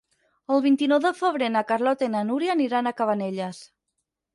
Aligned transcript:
El 0.55 0.63
vint-i-nou 0.65 1.01
de 1.03 1.11
febrer 1.19 1.51
na 1.57 1.65
Carlota 1.75 2.11
i 2.11 2.13
na 2.17 2.25
Núria 2.33 2.59
aniran 2.59 2.89
a 2.95 2.99
Cabanelles. 3.05 3.67